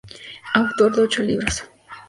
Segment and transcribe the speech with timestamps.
[0.55, 1.63] Autor de ocho libros.